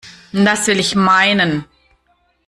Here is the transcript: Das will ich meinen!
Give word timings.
Das 0.31 0.65
will 0.65 0.79
ich 0.79 0.95
meinen! 0.95 1.63